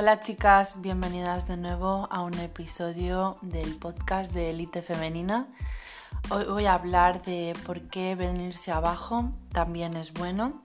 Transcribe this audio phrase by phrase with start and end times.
[0.00, 5.46] Hola chicas, bienvenidas de nuevo a un episodio del podcast de Elite Femenina.
[6.30, 10.64] Hoy voy a hablar de por qué venirse abajo también es bueno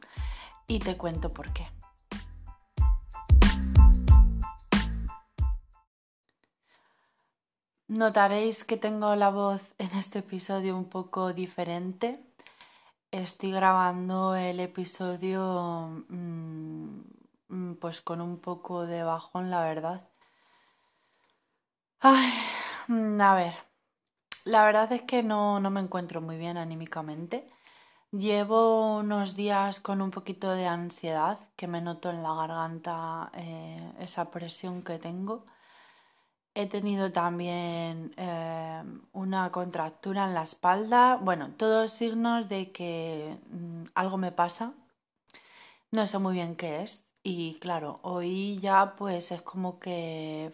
[0.67, 1.67] y te cuento por qué.
[7.89, 12.21] Notaréis que tengo la voz en este episodio un poco diferente.
[13.11, 17.24] Estoy grabando el episodio mm,
[17.79, 20.09] pues con un poco de bajón, la verdad.
[21.99, 22.31] Ay,
[22.87, 23.53] mm, a ver,
[24.45, 27.49] la verdad es que no, no me encuentro muy bien anímicamente.
[28.11, 33.93] Llevo unos días con un poquito de ansiedad, que me noto en la garganta eh,
[33.99, 35.45] esa presión que tengo.
[36.55, 41.17] He tenido también eh, una contractura en la espalda.
[41.17, 44.73] Bueno, todos signos de que mm, algo me pasa.
[45.91, 47.04] No sé muy bien qué es.
[47.27, 50.53] Y claro, hoy ya pues es como que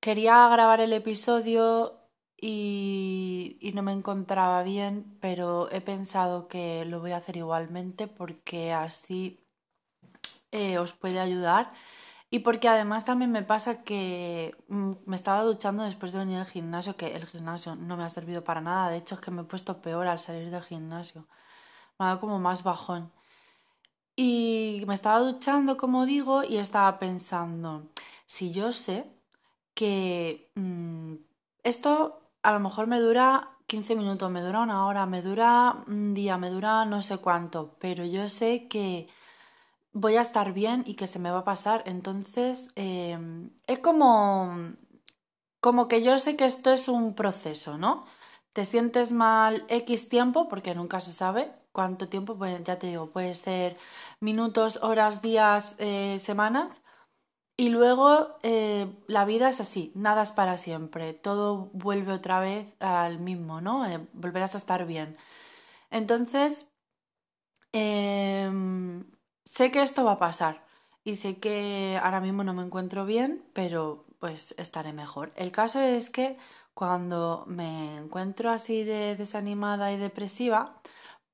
[0.00, 2.00] quería grabar el episodio
[2.36, 8.06] y, y, no me encontraba bien, pero he pensado que lo voy a hacer igualmente
[8.06, 9.40] porque así
[10.52, 11.72] eh, os puede ayudar
[12.30, 16.46] y porque además también me pasa que mm, me estaba duchando después de venir al
[16.46, 18.90] gimnasio, que el gimnasio no me ha servido para nada.
[18.90, 21.26] De hecho, es que me he puesto peor al salir del gimnasio.
[21.98, 23.12] Me ha dado como más bajón.
[24.20, 27.86] Y me estaba duchando, como digo, y estaba pensando,
[28.26, 29.04] si yo sé
[29.74, 31.14] que mm,
[31.62, 36.14] esto a lo mejor me dura 15 minutos, me dura una hora, me dura un
[36.14, 39.08] día, me dura no sé cuánto, pero yo sé que
[39.92, 41.84] voy a estar bien y que se me va a pasar.
[41.86, 44.74] Entonces, em, es como,
[45.60, 48.04] como que yo sé que esto es un proceso, ¿no?
[48.52, 53.12] Te sientes mal X tiempo, porque nunca se sabe cuánto tiempo, pues ya te digo,
[53.12, 53.76] puede ser
[54.18, 56.82] minutos, horas, días, eh, semanas.
[57.56, 62.74] Y luego eh, la vida es así, nada es para siempre, todo vuelve otra vez
[62.80, 63.86] al mismo, ¿no?
[63.86, 65.16] Eh, volverás a estar bien.
[65.90, 66.68] Entonces,
[67.72, 69.04] em,
[69.44, 70.64] sé que esto va a pasar
[71.04, 75.32] y sé que ahora mismo no me encuentro bien, pero pues estaré mejor.
[75.36, 76.36] El caso es que
[76.74, 80.80] cuando me encuentro así de desanimada y depresiva,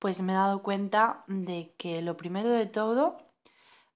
[0.05, 3.17] pues me he dado cuenta de que lo primero de todo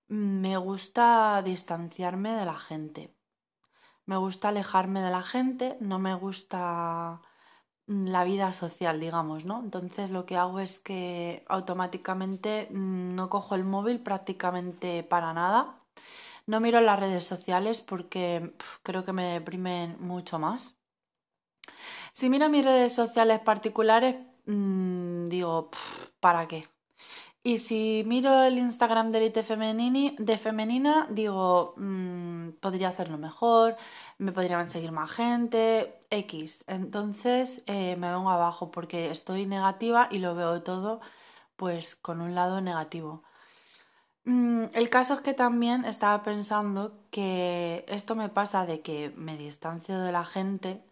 [0.06, 3.14] me gusta distanciarme de la gente.
[4.06, 7.20] Me gusta alejarme de la gente, no me gusta
[7.86, 9.60] la vida social, digamos, ¿no?
[9.60, 15.82] Entonces lo que hago es que automáticamente mm, no cojo el móvil prácticamente para nada.
[16.46, 20.74] No miro las redes sociales porque creo que me deprimen mucho más.
[22.14, 24.16] Si miro mis redes sociales particulares,
[24.48, 25.70] mm, digo,
[26.20, 26.68] ¿para qué?
[27.42, 29.42] Y si miro el Instagram de Elite
[30.18, 33.76] de Femenina, digo, mm, podría hacerlo mejor,
[34.18, 36.64] me podrían seguir más gente, X.
[36.66, 41.00] Entonces eh, me vengo abajo porque estoy negativa y lo veo todo
[41.56, 43.22] pues con un lado negativo.
[44.24, 49.36] Mm, el caso es que también estaba pensando que esto me pasa de que me
[49.38, 50.82] distancio de la gente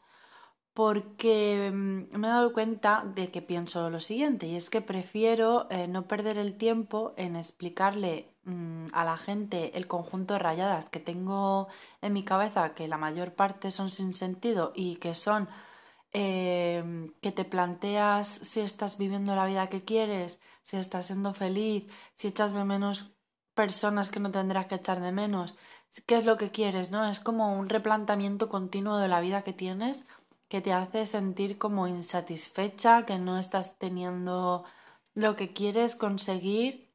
[0.76, 5.66] porque mm, me he dado cuenta de que pienso lo siguiente y es que prefiero
[5.70, 10.90] eh, no perder el tiempo en explicarle mm, a la gente el conjunto de rayadas
[10.90, 11.68] que tengo
[12.02, 15.48] en mi cabeza, que la mayor parte son sin sentido y que son
[16.12, 21.90] em, que te planteas si estás viviendo la vida que quieres, si estás siendo feliz,
[22.16, 23.12] si echas de menos
[23.54, 25.56] personas que no tendrás que echar de menos,
[26.06, 27.08] qué es lo que quieres, ¿no?
[27.08, 30.04] Es como un replanteamiento continuo de la vida que tienes
[30.48, 34.64] que te hace sentir como insatisfecha, que no estás teniendo
[35.14, 36.92] lo que quieres conseguir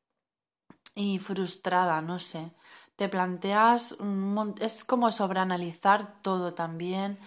[0.95, 2.51] y frustrada, no sé.
[2.95, 7.19] Te planteas un es como sobreanalizar todo también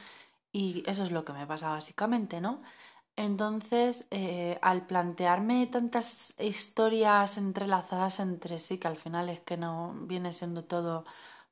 [0.52, 2.62] y eso es lo que me pasa básicamente, ¿no?
[3.16, 9.94] Entonces, eh, al plantearme tantas historias entrelazadas entre sí, que al final es que no
[10.02, 11.04] viene siendo todo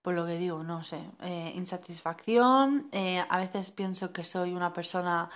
[0.03, 4.73] por lo que digo, no sé, eh, insatisfacción, eh, a veces pienso que soy una
[4.73, 5.31] persona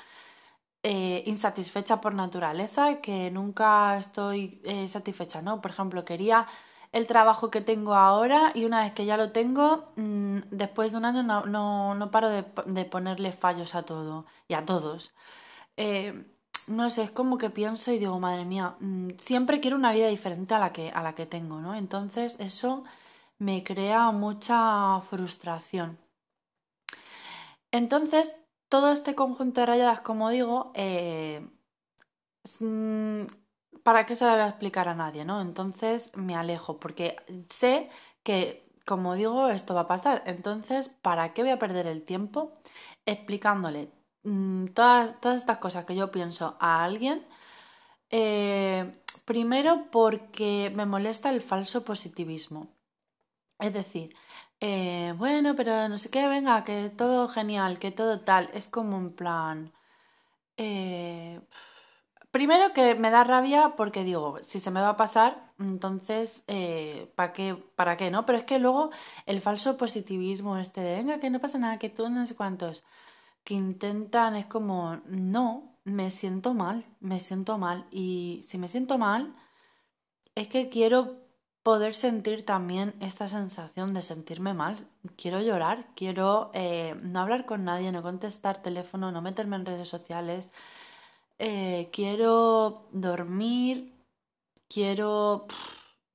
[0.82, 5.60] eh, insatisfecha por naturaleza, que nunca estoy satisfecha, ¿no?
[5.60, 6.46] Por ejemplo, quería
[6.92, 10.98] el trabajo que tengo ahora y una vez que ya lo tengo, mm, después de
[10.98, 15.12] un año no, no, paro de, de, ponerle fallos a todo y a todos.
[16.68, 20.08] no sé, es como que pienso y digo, madre mía, mm, siempre quiero una vida
[20.08, 21.74] diferente a la que, a la que tengo, ¿no?
[21.74, 22.84] Entonces eso
[23.38, 25.98] me crea mucha frustración.
[27.70, 28.32] Entonces,
[28.68, 31.46] todo este conjunto de rayadas, como digo, eh,
[32.60, 33.22] mm,
[33.82, 35.24] ¿para qué se le voy a explicar a nadie?
[35.24, 35.40] ¿no?
[35.40, 37.16] Entonces me alejo porque
[37.50, 37.90] sé
[38.22, 40.22] que como digo, esto va a pasar.
[40.26, 42.52] Entonces, ¿para qué voy a perder el tiempo
[43.04, 43.90] explicándole
[44.22, 47.26] mm, todas, todas estas cosas que yo pienso a alguien?
[48.10, 52.75] Eh, primero porque me molesta el falso positivismo.
[53.58, 54.14] Es decir,
[54.60, 58.50] eh, bueno, pero no sé qué, venga, que todo genial, que todo tal.
[58.54, 59.72] Es como un plan...
[60.58, 61.40] Eh,
[62.30, 67.12] primero que me da rabia porque digo, si se me va a pasar, entonces, eh,
[67.16, 67.54] ¿para qué?
[67.54, 68.10] ¿Para qué?
[68.10, 68.26] ¿No?
[68.26, 68.90] Pero es que luego
[69.26, 72.84] el falso positivismo este de, venga, que no pasa nada, que tú no sé cuántos,
[73.44, 77.86] que intentan, es como, no, me siento mal, me siento mal.
[77.90, 79.34] Y si me siento mal,
[80.34, 81.25] es que quiero
[81.66, 84.86] poder sentir también esta sensación de sentirme mal.
[85.16, 89.88] Quiero llorar, quiero eh, no hablar con nadie, no contestar teléfono, no meterme en redes
[89.88, 90.48] sociales.
[91.40, 93.92] Eh, quiero dormir,
[94.68, 95.48] quiero,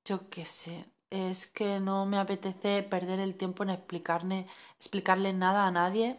[0.05, 4.47] yo qué sé, es que no me apetece perder el tiempo en explicarle,
[4.79, 6.15] explicarle nada a nadie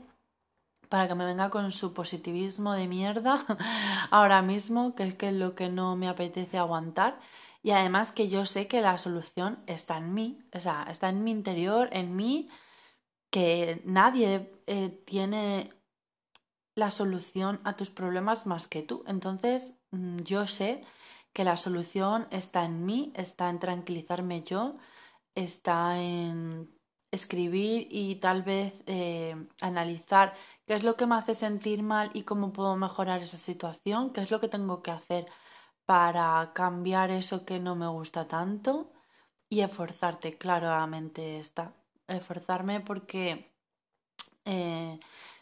[0.90, 3.46] para que me venga con su positivismo de mierda
[4.10, 7.18] ahora mismo, que es que es lo que no me apetece aguantar.
[7.62, 11.22] Y además que yo sé que la solución está en mí, o sea, está en
[11.24, 12.48] mi interior, en mí,
[13.30, 15.72] que nadie eh, tiene
[16.74, 19.04] la solución a tus problemas más que tú.
[19.06, 20.84] Entonces, mm, yo sé
[21.32, 24.76] que la solución está en mí, está en tranquilizarme yo,
[25.34, 26.70] está en
[27.12, 30.34] escribir y tal vez eh, analizar
[30.66, 34.22] qué es lo que me hace sentir mal y cómo puedo mejorar esa situación, qué
[34.22, 35.26] es lo que tengo que hacer
[35.86, 38.92] para cambiar eso que no me gusta tanto
[39.48, 41.74] y esforzarte, claramente está.
[42.08, 43.52] Esforzarme porque
[44.44, 44.98] eh,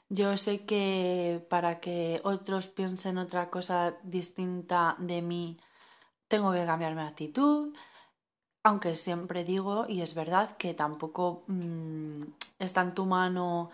[0.08, 5.58] yo sé que para que otros piensen otra cosa distinta de mí,
[6.28, 7.74] tengo que cambiar mi actitud,
[8.62, 12.22] aunque siempre digo, y es verdad, que tampoco mm,
[12.58, 13.70] está en tu mano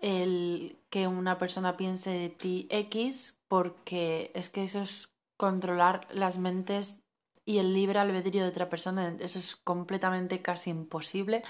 [0.00, 6.38] el que una persona piense de ti X, porque es que eso es controlar las
[6.38, 7.02] mentes
[7.44, 11.44] y el libre albedrío de otra persona, eso es completamente casi imposible,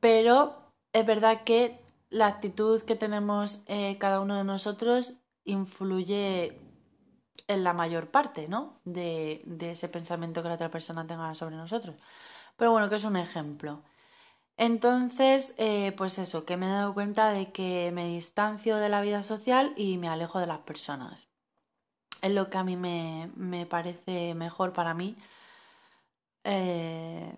[0.00, 1.80] pero es verdad que
[2.10, 5.14] la actitud que tenemos eh, cada uno de nosotros
[5.44, 6.58] influye
[7.48, 8.80] en la mayor parte, ¿no?
[8.84, 11.96] De, de, ese pensamiento que la otra persona tenga sobre nosotros.
[12.56, 13.82] Pero bueno, que es un ejemplo.
[14.56, 19.02] Entonces, eh, pues eso, que me he dado cuenta de que me distancio de la
[19.02, 21.28] vida social y me alejo de las personas.
[22.26, 25.16] Es lo que a mí me, me parece mejor para mí.
[26.44, 27.36] Eh,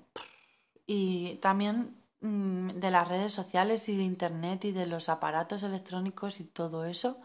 [0.87, 6.41] y también mm, de las redes sociales y de internet y de los aparatos electrónicos
[6.41, 7.21] y todo eso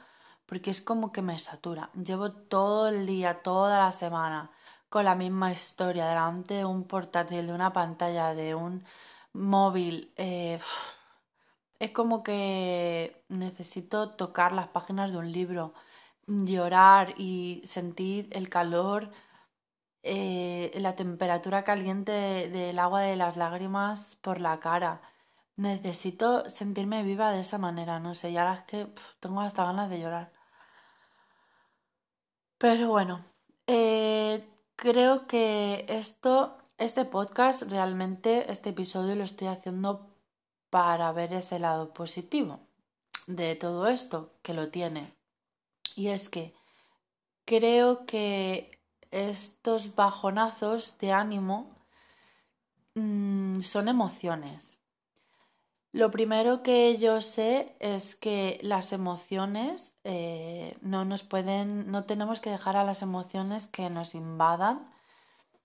[0.46, 1.90] porque es como que me satura.
[1.94, 4.52] Llevo todo el día, toda la semana
[4.90, 8.86] con la misma historia delante de un portátil, de una pantalla, de un
[9.34, 10.14] móvil.
[10.18, 10.60] Eh,
[11.80, 15.74] es como que necesito tocar las páginas de un libro,
[16.28, 19.12] llorar y sentir el calor,
[20.04, 22.12] eh, la temperatura caliente
[22.50, 25.02] del agua de las lágrimas por la cara.
[25.56, 28.88] Necesito sentirme viva de esa manera, no sé, y ahora es que
[29.20, 30.34] tengo hasta ganas de llorar.
[32.58, 33.26] Pero bueno,
[33.68, 40.10] eh, creo que esto, este podcast, realmente, este episodio lo estoy haciendo
[40.70, 42.62] para ver ese lado positivo
[43.28, 45.14] de todo esto, que lo tiene.
[45.96, 46.54] Y es que
[47.46, 48.80] creo que
[49.12, 51.76] estos bajonazos de ánimo
[52.96, 54.74] mm, son emociones
[55.94, 62.40] lo primero que yo sé es que las emociones eh, no nos pueden, no tenemos
[62.40, 64.92] que dejar a las emociones que nos invadan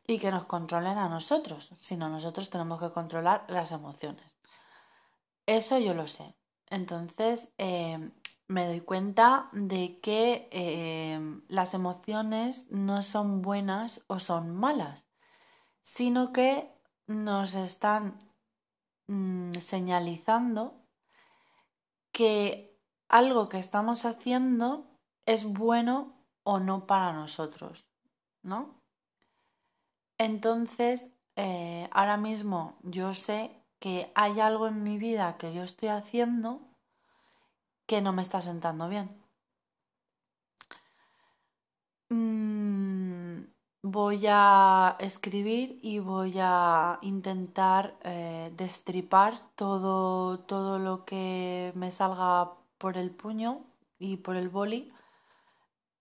[0.06, 4.38] y que nos controlen a nosotros, sino nosotros tenemos que controlar las emociones.
[5.46, 6.34] Eso yo lo sé.
[6.68, 8.10] Entonces eh,
[8.48, 15.06] me doy cuenta de que eh, las emociones no son buenas o son malas,
[15.82, 16.70] sino que
[17.06, 18.28] nos están
[19.08, 20.84] Mm, señalizando
[22.12, 22.78] que
[23.08, 24.86] algo que estamos haciendo
[25.24, 27.86] es bueno o no para nosotros,
[28.42, 28.82] ¿no?
[30.18, 31.02] Entonces,
[31.36, 36.67] eh, ahora mismo yo sé que hay algo en mi vida que yo estoy haciendo
[37.88, 39.08] que no me está sentando bien.
[43.82, 52.52] voy a escribir y voy a intentar eh, destripar todo, todo lo que me salga
[52.78, 53.64] por el puño
[53.98, 54.92] y por el boli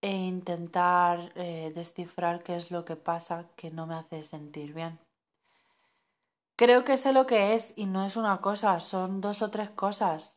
[0.02, 5.00] e intentar eh, descifrar qué es lo que pasa que no me hace sentir bien.
[6.56, 9.70] Creo que sé lo que es y no es una cosa, son dos o tres
[9.72, 10.37] cosas.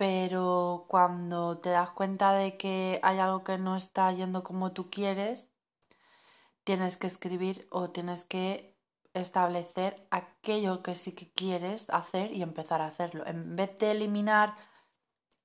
[0.00, 4.88] Pero cuando te das cuenta de que hay algo que no está yendo como tú
[4.88, 5.50] quieres,
[6.64, 8.78] tienes que escribir o tienes que
[9.12, 13.26] establecer aquello que sí que quieres hacer y empezar a hacerlo.
[13.26, 14.56] En vez de eliminar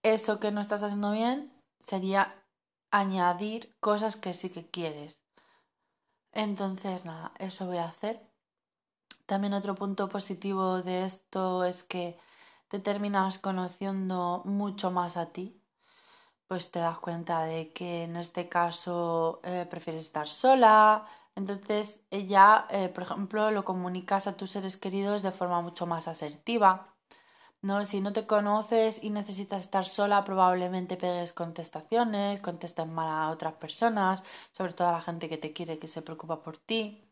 [0.04, 1.52] eso que no estás haciendo bien,
[1.86, 2.42] sería
[2.92, 5.20] añadir cosas que sí que quieres.
[6.32, 8.26] Entonces, nada, eso voy a hacer.
[9.26, 12.18] También otro punto positivo de esto es que
[12.76, 15.62] te terminas conociendo mucho más a ti.
[16.48, 21.08] Pues te das cuenta de que en este caso eh, prefieres estar sola.
[21.36, 26.10] Entonces ella, eh, por ejemplo, lo comunicas a tus seres queridos de forma mucho más
[26.10, 26.94] asertiva.
[27.62, 27.86] ¿no?
[27.86, 33.54] Si no te conoces y necesitas estar sola, probablemente pegues contestaciones, contestes mal a otras
[33.56, 37.06] personas, sobre todo a la gente que te quiere, que se preocupa por ti.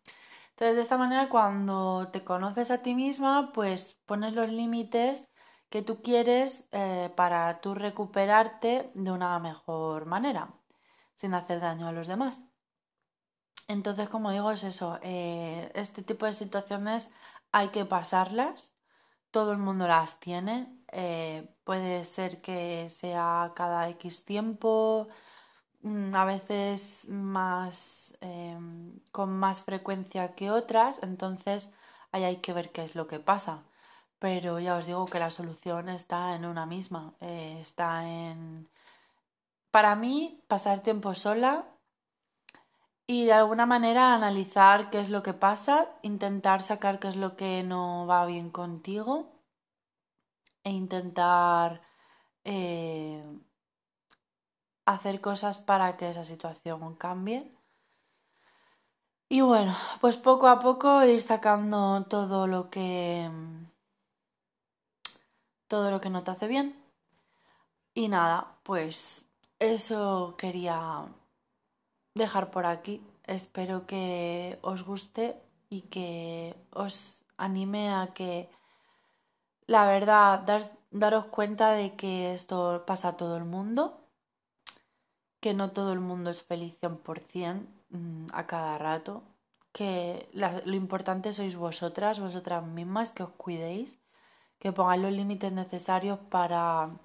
[0.52, 5.33] Entonces, de esta manera, cuando te conoces a ti misma, pues pones los límites
[5.74, 10.54] que tú quieres eh, para tú recuperarte de una mejor manera,
[11.16, 12.40] sin hacer daño a los demás.
[13.68, 17.10] Entonces, como digo, es eso, eh, este tipo de situaciones
[17.52, 18.76] hay que pasarlas,
[19.32, 25.08] todo el mundo las tiene, eh, puede ser que sea cada X tiempo,
[25.82, 31.72] mm, a veces más em, con más frecuencia que otras, entonces
[32.12, 33.64] ahí hay que ver qué es lo que pasa.
[34.24, 38.70] Pero ya os digo que la solución está en una misma, eh, está en,
[39.70, 41.66] para mí, pasar tiempo sola
[43.06, 47.36] y de alguna manera analizar qué es lo que pasa, intentar sacar qué es lo
[47.36, 49.30] que no va bien contigo
[50.64, 51.82] e intentar
[52.46, 53.26] eh,
[54.86, 57.52] hacer cosas para que esa situación cambie.
[59.28, 63.30] Y bueno, pues poco a poco ir sacando todo lo que
[65.74, 66.76] todo lo que no te hace bien.
[67.96, 69.26] Y nada, pues
[69.58, 71.08] eso quería
[72.14, 73.02] dejar por aquí.
[73.24, 75.36] Espero que os guste
[75.72, 78.52] y que os anime a que
[79.66, 80.46] la verdad,
[80.92, 84.00] daros cuenta de que esto pasa a todo el mundo,
[85.42, 89.24] que no todo el mundo es feliz 100% mm, a cada rato,
[89.72, 94.03] que lo importante sois vosotras, vosotras mismas, que os cuidéis,
[94.64, 96.98] que pongáis los límites necesarios para,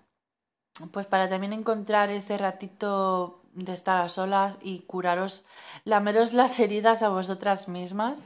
[0.92, 5.44] pues para también encontrar ese ratito de estar a solas y curaros,
[5.84, 8.20] lameros las heridas a vosotras mismas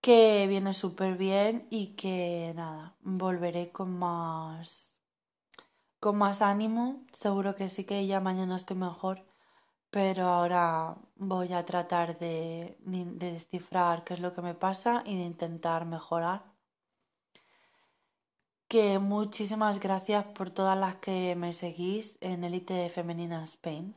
[0.00, 4.94] que viene súper bien y que nada, volveré con más
[5.98, 9.26] con más ánimo, seguro que sí que ya mañana estoy mejor,
[9.90, 15.16] pero ahora voy a tratar de, de descifrar qué es lo que me pasa y
[15.18, 16.49] de intentar mejorar.
[18.70, 23.96] Que muchísimas gracias por todas las que me seguís en Elite Femenina Spain.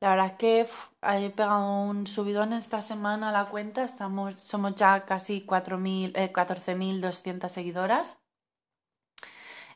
[0.00, 0.66] La verdad es que
[1.02, 3.84] he pegado un subidón esta semana a la cuenta.
[3.84, 8.18] Estamos, somos ya casi 14.200 eh, seguidoras.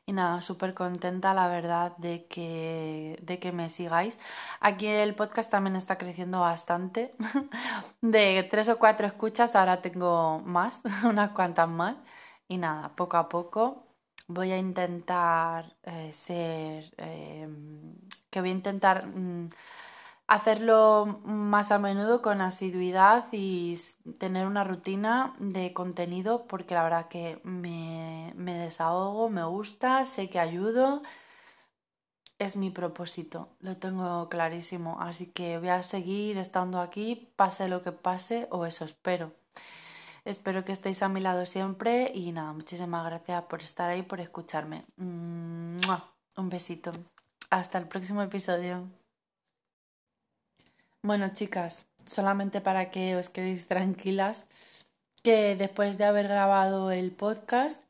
[0.07, 4.19] Y nada, súper contenta la verdad de que, de que me sigáis.
[4.61, 7.15] Aquí el podcast también está creciendo bastante.
[8.01, 11.97] De tres o cuatro escuchas, ahora tengo más, unas cuantas más.
[12.49, 13.92] Y nada, poco a poco
[14.29, 16.93] voy a intentar eh, ser...
[16.99, 17.49] Eh,
[18.31, 19.07] que voy a intentar...
[19.07, 19.49] Mm,
[20.33, 23.79] hacerlo más a menudo con asiduidad y
[24.19, 30.31] tener una rutina de contenido porque la verdad que me, me desahogo, me gusta, sé
[30.31, 31.03] que ayudo.
[32.39, 37.83] Es mi propósito, lo tengo clarísimo, así que voy a seguir estando aquí, pase lo
[37.83, 39.33] que pase, o eso espero.
[40.25, 44.21] Espero que estéis a mi lado siempre y nada, muchísimas gracias por estar ahí, por
[44.21, 44.85] escucharme.
[44.97, 46.93] Un besito.
[47.51, 48.89] Hasta el próximo episodio.
[51.03, 54.47] Bueno, chicas, solamente para que os quedéis tranquilas,
[55.23, 57.83] que después de haber grabado el podcast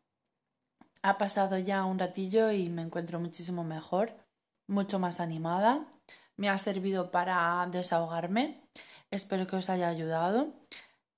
[1.03, 4.15] ha pasado ya un ratillo y me encuentro muchísimo mejor,
[4.67, 5.85] mucho más animada.
[6.39, 8.63] Me ha servido para desahogarme.
[9.11, 10.55] Espero que os haya ayudado.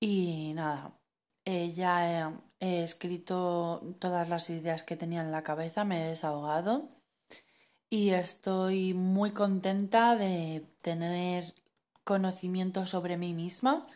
[0.01, 0.93] Y nada,
[1.47, 6.89] ya he, he escrito todas las ideas que tenía en la cabeza, me he desahogado
[7.91, 11.55] y estoy muy contenta de tener
[12.03, 13.87] conocimiento sobre mí misma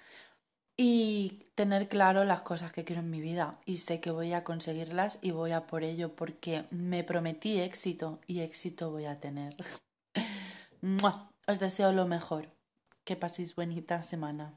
[0.76, 4.44] y tener claro las cosas que quiero en mi vida y sé que voy a
[4.44, 9.56] conseguirlas y voy a por ello porque me prometí éxito y éxito voy a tener.
[11.48, 12.50] Os deseo lo mejor.
[13.04, 14.54] Que paséis bonita semana.